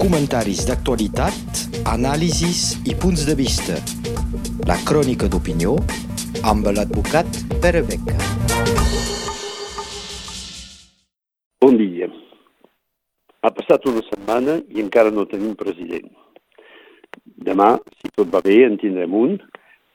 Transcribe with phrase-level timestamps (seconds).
[0.00, 1.60] comentaris d'actualitat,
[1.92, 3.76] anàlisis i punts de vista.
[4.68, 5.74] La crònica d'opinió
[6.48, 7.28] amb l'advocat
[7.60, 8.16] Pere Beca.
[11.60, 12.08] Bon dia.
[13.44, 16.08] Ha passat una setmana i encara no tenim president.
[17.50, 19.36] Demà, si tot va bé, en tindrem un,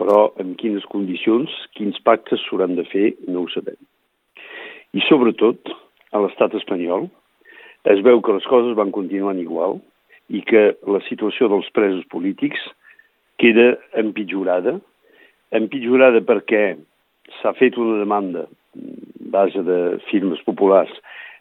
[0.00, 3.78] però en quines condicions, quins pactes s'hauran de fer, no ho sabem.
[4.98, 5.70] I sobretot,
[6.10, 7.06] a l'estat espanyol,
[7.84, 9.78] es veu que les coses van continuant igual
[10.28, 12.60] i que la situació dels presos polítics
[13.40, 14.76] queda empitjorada,
[15.56, 16.76] empitjorada perquè
[17.40, 18.46] s'ha fet una demanda
[19.32, 19.78] base de
[20.10, 20.92] firmes populars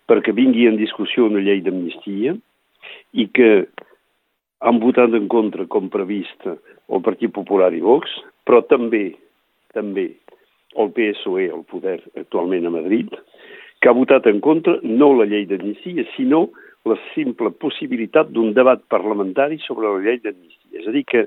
[0.10, 2.34] perquè vingui en discussió una llei d'amnistia
[3.14, 3.68] i que
[4.60, 6.48] han votat en contra, com previst,
[6.90, 8.12] el Partit Popular i Vox,
[8.48, 9.14] però també
[9.76, 10.10] també
[10.82, 13.14] el PSOE, el poder actualment a Madrid,
[13.80, 16.50] que ha votat en contra no la llei d'amnistia, sinó
[16.88, 20.82] la simple possibilitat d'un debat parlamentari sobre la llei d'amnistia.
[20.82, 21.26] És a dir, que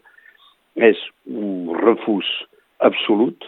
[0.76, 2.28] és un refús
[2.80, 3.44] absolut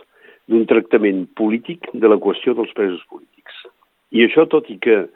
[0.50, 3.64] d'un tractament polític de la qüestió dels presos polítics.
[4.12, 5.08] I això tot i que,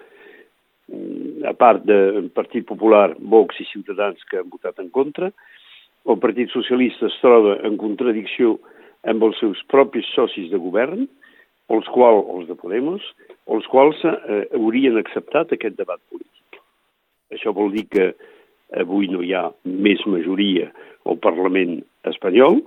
[0.89, 5.33] mm, a part del Partit Popular, Vox i Ciutadans que han votat en contra,
[6.07, 8.59] el Partit Socialista es troba en contradicció
[9.05, 11.07] amb els seus propis socis de govern,
[11.69, 13.03] els quals, els de Podemos,
[13.55, 16.61] els quals eh, haurien acceptat aquest debat polític.
[17.35, 18.11] Això vol dir que
[18.77, 20.69] avui no hi ha més majoria
[21.09, 22.61] al Parlament espanyol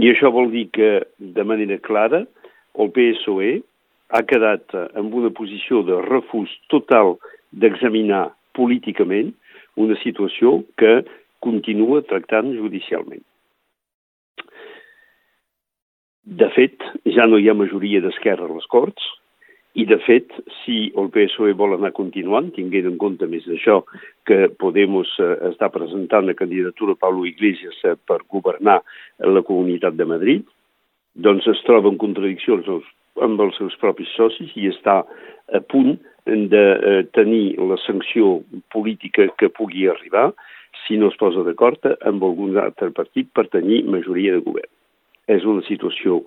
[0.00, 2.24] i això vol dir que, de manera clara,
[2.80, 3.60] el PSOE
[4.14, 7.14] ha quedat en una posició de refús total
[7.52, 9.32] d'examinar políticament
[9.80, 11.02] una situació que
[11.44, 13.22] continua tractant judicialment.
[16.24, 16.80] De fet,
[17.16, 19.04] ja no hi ha majoria d'esquerra a les Corts,
[19.74, 20.30] i, de fet,
[20.62, 23.80] si el PSOE vol anar continuant, tinguent en compte més d'això
[24.28, 28.80] que Podemos eh, està presentant la candidatura Pablo Iglesias eh, per governar
[29.18, 30.44] la Comunitat de Madrid,
[31.14, 32.86] doncs es troba en contradicció amb els,
[33.26, 38.38] amb els seus propis socis i està a punt de eh, tenir la sanció
[38.72, 40.30] política que pugui arribar
[40.86, 44.73] si no es posa d'acord amb algun altre partit per tenir majoria de govern.
[45.30, 46.20] És una situació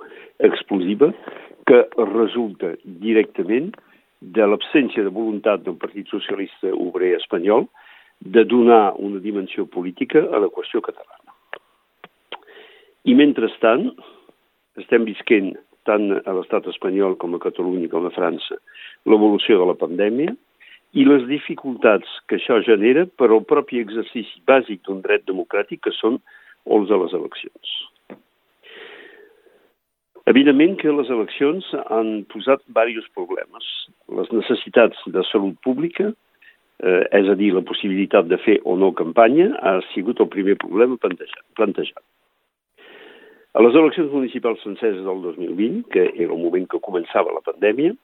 [0.43, 1.11] explosiva
[1.67, 3.73] que resulta directament
[4.21, 7.67] de l'absència de voluntat del Partit Socialista Obrer Espanyol
[8.19, 11.35] de donar una dimensió política a la qüestió catalana.
[13.05, 13.91] I mentrestant,
[14.81, 15.53] estem visquent
[15.87, 18.57] tant a l'estat espanyol com a Catalunya com a França
[19.07, 20.33] l'evolució de la pandèmia
[20.97, 25.93] i les dificultats que això genera per al propi exercici bàsic d'un dret democràtic que
[25.95, 26.19] són
[26.65, 27.75] els de les eleccions.
[30.27, 33.67] Evidentment que les eleccions han posat diversos problemes.
[34.11, 36.09] Les necessitats de salut pública,
[36.83, 40.57] eh, és a dir, la possibilitat de fer o no campanya, ha sigut el primer
[40.59, 42.03] problema plantejat.
[43.53, 47.95] A les eleccions municipals franceses del 2020, que era el moment que començava la pandèmia,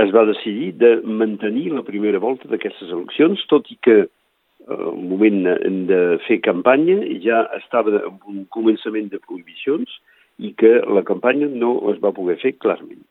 [0.00, 4.96] es va decidir de mantenir la primera volta d'aquestes eleccions, tot i que el eh,
[5.12, 10.00] moment de fer campanya ja estava en un començament de prohibicions,
[10.40, 13.02] i que la campanya no es va poder fer clarament.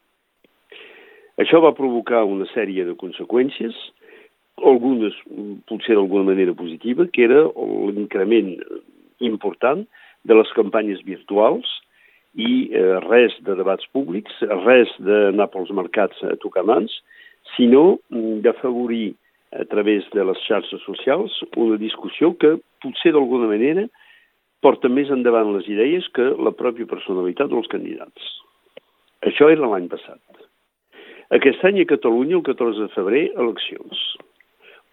[1.39, 3.75] Això va provocar una sèrie de conseqüències,
[4.59, 5.15] algunes
[5.69, 7.45] potser d'alguna manera positiva, que era
[7.95, 8.57] l'increment
[9.23, 9.85] important
[10.27, 11.69] de les campanyes virtuals
[12.35, 14.35] i eh, res de debats públics,
[14.65, 16.91] res d'anar pels mercats a tocar mans,
[17.55, 19.13] sinó mm, d'afavorir
[19.55, 23.87] a través de les xarxes socials una discussió que potser d'alguna manera
[24.63, 28.31] porta més endavant les idees que la pròpia personalitat dels candidats.
[29.29, 30.21] Això era l'any passat.
[31.35, 33.99] Aquest any a Catalunya, el 14 de febrer, eleccions.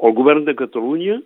[0.04, 1.20] El govern de Catalunya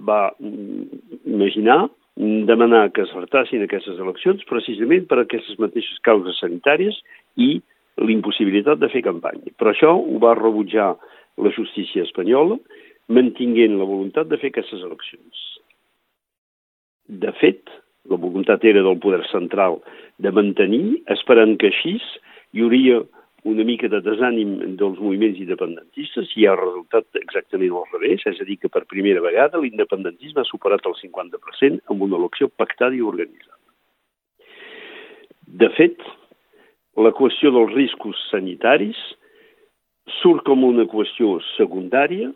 [0.00, 1.84] va imaginar
[2.16, 7.00] demanar que es aquestes eleccions precisament per aquestes mateixes causes sanitàries
[7.36, 7.60] i
[7.98, 9.50] l'impossibilitat de fer campanya.
[9.58, 10.94] Però això ho va rebutjar
[11.38, 12.56] la justícia espanyola,
[13.08, 15.42] mantinguent la voluntat de fer aquestes eleccions.
[17.08, 17.68] De fet,
[18.10, 19.80] la voluntat era del poder central
[20.18, 21.96] de mantenir, esperant que així
[22.54, 23.02] hi hauria
[23.44, 28.46] una mica de desànim dels moviments independentistes i ha resultat exactament al revés, és a
[28.48, 33.02] dir, que per primera vegada l'independentisme ha superat el 50% amb una elecció pactada i
[33.04, 33.60] organitzada.
[35.44, 36.00] De fet,
[36.96, 38.96] la qüestió dels riscos sanitaris
[40.22, 42.30] surt com una qüestió secundària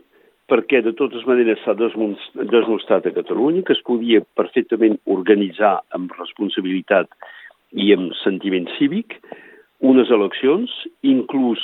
[0.48, 7.12] perquè de totes maneres s'ha desmostrat a Catalunya que es podia perfectament organitzar amb responsabilitat
[7.76, 9.18] i amb sentiment cívic
[9.84, 10.72] unes eleccions,
[11.06, 11.60] inclús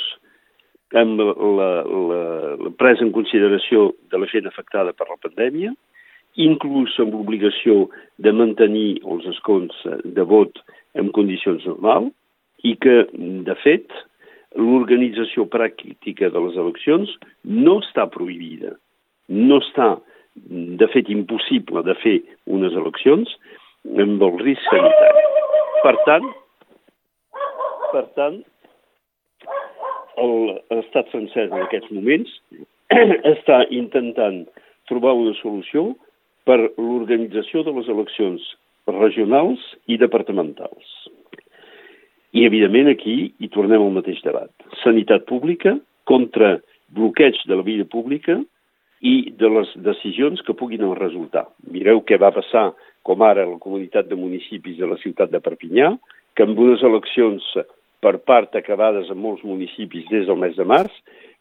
[0.95, 2.19] amb la, la,
[2.61, 5.73] la presa en consideració de la gent afectada per la pandèmia,
[6.39, 7.87] inclús amb l'obligació
[8.21, 10.61] de mantenir els escons de vot
[10.95, 12.13] en condicions normals,
[12.65, 13.03] i que,
[13.45, 13.91] de fet,
[14.55, 17.11] l'organització pràctica de les eleccions
[17.43, 18.75] no està prohibida.
[19.29, 19.95] No està,
[20.81, 23.31] de fet, impossible de fer unes eleccions
[24.01, 25.25] amb el risc sanitari.
[25.83, 26.27] Per tant,
[27.93, 28.41] per tant,
[30.19, 32.31] l'estat francès en aquests moments
[33.35, 34.43] està intentant
[34.89, 35.91] trobar una solució
[36.45, 38.43] per l'organització de les eleccions
[38.87, 40.91] regionals i departamentals.
[42.35, 44.49] I, evidentment, aquí hi tornem al mateix debat.
[44.81, 46.57] Sanitat pública contra
[46.95, 48.35] bloqueig de la vida pública
[48.99, 51.45] i de les decisions que puguin resultar.
[51.71, 52.73] Mireu què va passar,
[53.07, 55.93] com ara, a la comunitat de municipis de la ciutat de Perpinyà,
[56.35, 57.45] que amb unes eleccions
[58.03, 60.91] per part acabades en molts municipis des del mes de març,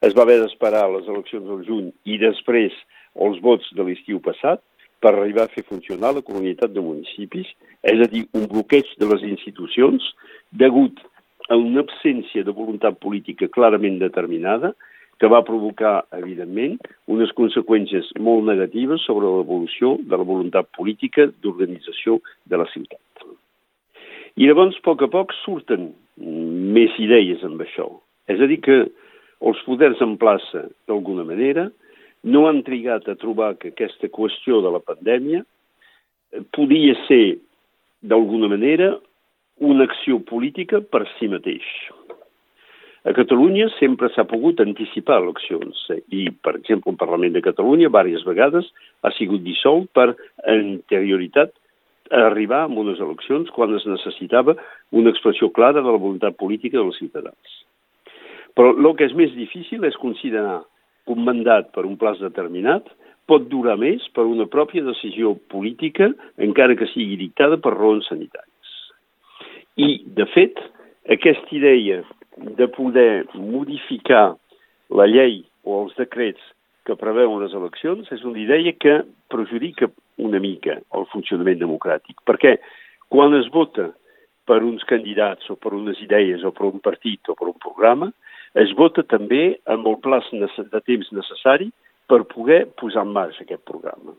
[0.05, 2.77] es va haver d'esperar les eleccions del juny i després
[3.27, 4.63] els vots de l'estiu passat
[5.05, 7.51] per arribar a fer funcionar la comunitat de municipis,
[7.85, 10.07] és a dir, un bloqueig de les institucions
[10.65, 11.03] degut
[11.53, 14.73] a una absència de voluntat política clarament determinada
[15.21, 22.19] que va provocar, evidentment, unes conseqüències molt negatives sobre l'evolució de la voluntat política d'organització
[22.51, 23.29] de la ciutat.
[24.35, 25.93] I llavors, a poc a poc, surten
[26.75, 27.87] més idees amb això.
[28.27, 28.81] És a dir, que
[29.45, 31.69] els poders en plaça, d'alguna manera,
[32.25, 35.45] no han trigat a trobar que aquesta qüestió de la pandèmia
[36.57, 37.37] podia ser,
[38.03, 38.95] d'alguna manera,
[39.61, 41.65] una acció política per si mateix.
[43.05, 48.25] A Catalunya sempre s'ha pogut anticipar eleccions i, per exemple, el Parlament de Catalunya diverses
[48.25, 48.71] vegades
[49.05, 50.15] ha sigut dissolt per
[50.49, 51.53] anterioritat
[52.11, 54.57] a arribar a unes eleccions quan es necessitava
[54.93, 57.61] una expressió clara de la voluntat política dels ciutadans.
[58.57, 60.63] Però el que és més difícil és considerar
[61.11, 62.89] un mandat per un plaç determinat
[63.29, 68.73] pot durar més per una pròpia decisió política, encara que sigui dictada per raons sanitàries.
[69.81, 70.61] I, de fet,
[71.11, 72.03] aquesta idea
[72.59, 74.35] de poder modificar
[74.91, 76.41] la llei o els decrets
[76.85, 79.01] que preveuen les eleccions és una idea que
[79.33, 79.89] perjudica
[80.21, 82.59] una mica el funcionament democràtic, perquè
[83.09, 83.89] quan es vota
[84.45, 88.11] per uns candidats o per unes idees o per un partit o per un programa,
[88.55, 91.71] es vota també amb el pla de temps necessari
[92.07, 94.15] per poder posar en marxa aquest programa.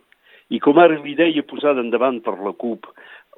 [0.50, 2.86] I com ara l'idea posada endavant per la CUP,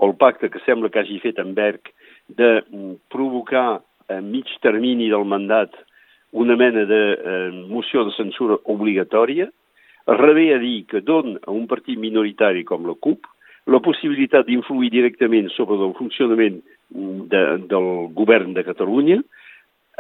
[0.04, 1.94] el pacte que sembla que hagi fet en Berg,
[2.28, 5.76] de mm, provocar a mig termini del mandat
[6.32, 9.48] una mena de eh, moció de censura obligatòria,
[10.08, 13.28] rebé a dir que don a un partit minoritari com la CUP
[13.68, 16.62] la possibilitat d'influir directament sobre el funcionament
[16.96, 17.42] mm, de,
[17.72, 19.22] del govern de Catalunya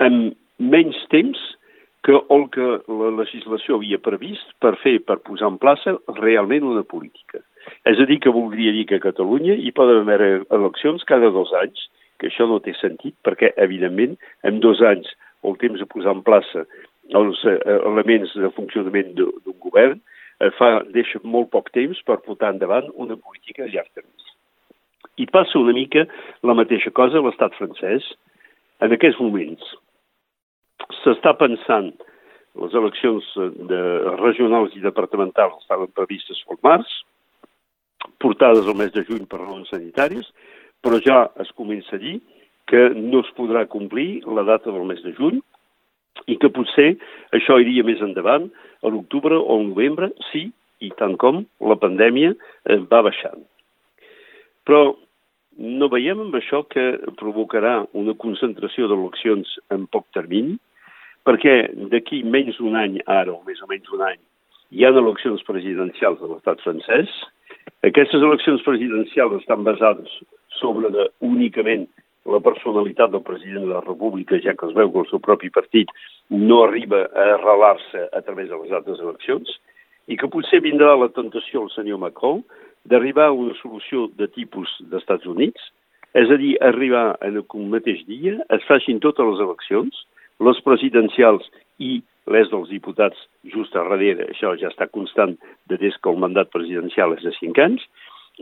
[0.03, 1.39] amb menys temps
[2.07, 6.83] que el que la legislació havia previst per fer, per posar en plaça realment una
[6.87, 7.41] política.
[7.89, 11.51] És a dir, que voldria dir que a Catalunya hi poden haver eleccions cada dos
[11.61, 14.15] anys, que això no té sentit, perquè, evidentment,
[14.47, 15.09] en dos anys
[15.45, 16.63] el temps de posar en plaça
[17.17, 22.53] els eh, elements de funcionament d'un govern eh, fa, deixa molt poc temps per portar
[22.55, 24.31] endavant una política a llarg termini.
[25.17, 26.05] I passa una mica
[26.45, 28.07] la mateixa cosa a l'estat francès
[28.83, 29.75] en aquests moments
[31.01, 31.91] s'està pensant
[32.57, 33.25] les eleccions
[33.69, 33.81] de
[34.17, 36.89] regionals i departamentals estaven previstes pel març,
[38.21, 40.25] portades al mes de juny per raons sanitàries,
[40.81, 42.17] però ja es comença a dir
[42.67, 45.39] que no es podrà complir la data del mes de juny
[46.27, 46.95] i que potser
[47.35, 48.49] això iria més endavant
[48.83, 50.47] a l'octubre o al novembre, sí,
[50.83, 53.45] i tant com la pandèmia eh, va baixant.
[54.67, 54.97] Però
[55.57, 56.85] no veiem amb això que
[57.17, 60.57] provocarà una concentració d'eleccions en poc termini,
[61.27, 61.57] perquè
[61.91, 64.19] d'aquí menys d'un any, ara, o més o menys un any,
[64.71, 67.11] hi ha eleccions presidencials de l'estat francès.
[67.87, 70.11] Aquestes eleccions presidencials estan basades
[70.59, 71.87] sobre de, únicament
[72.27, 75.51] la personalitat del president de la República, ja que es veu que el seu propi
[75.53, 75.91] partit
[76.31, 79.53] no arriba a arrelar-se a través de les altres eleccions,
[80.07, 82.43] i que potser vindrà la tentació al senyor Macron
[82.87, 85.71] d'arribar a una solució de tipus d'Estats Units,
[86.15, 90.05] és a dir, arribar en el mateix dia, es facin totes les eleccions,
[90.43, 91.47] les presidencials
[91.79, 93.19] i les dels diputats
[93.53, 95.37] just a darrere, això ja està constant
[95.71, 97.85] de des que el mandat presidencial és de 5 anys,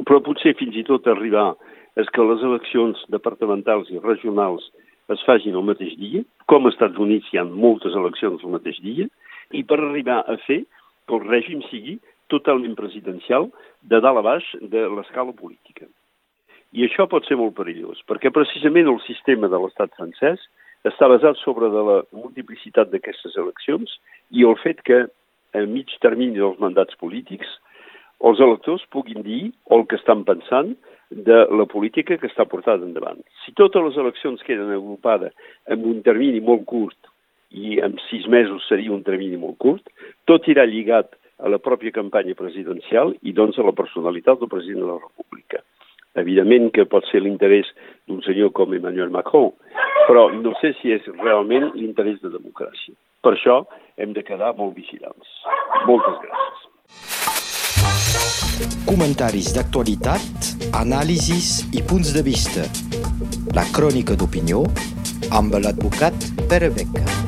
[0.04, 1.54] però potser fins i tot arribar
[1.96, 4.66] és que les eleccions departamentals i regionals
[5.14, 8.82] es facin el mateix dia, com als Estats Units hi ha moltes eleccions el mateix
[8.84, 9.06] dia,
[9.54, 10.64] i per arribar a fer
[11.06, 12.00] que el règim sigui
[12.34, 13.52] totalment presidencial
[13.86, 15.86] de dalt a baix de l'escala política.
[16.76, 20.42] I això pot ser molt perillós, perquè precisament el sistema de l'estat francès
[20.90, 23.92] està basat sobre de la multiplicitat d'aquestes eleccions
[24.32, 25.06] i el fet que
[25.56, 27.50] a mig termini dels mandats polítics
[28.26, 29.42] els electors puguin dir
[29.76, 30.76] el que estan pensant
[31.12, 33.20] de la política que està portada endavant.
[33.44, 35.36] Si totes les eleccions queden agrupades
[35.70, 37.12] en un termini molt curt
[37.52, 39.86] i en sis mesos seria un termini molt curt,
[40.26, 44.86] tot irà lligat a la pròpia campanya presidencial i doncs a la personalitat del president
[44.86, 45.62] de la República.
[46.16, 47.68] Evidentment que pot ser l'interès
[48.08, 49.52] d'un senyor com Emmanuel Macron,
[50.08, 52.94] però no sé si és realment l'interès de democràcia.
[53.26, 53.64] Per això
[53.98, 55.28] hem de quedar molt vigilants.
[55.90, 56.72] Moltes gràcies.
[58.86, 62.70] Comentaris d'actualitat, anàlisis i punts de vista.
[63.58, 64.64] La crònica d'opinió
[65.36, 66.16] amb l'advocat
[66.50, 67.25] Pere Beca.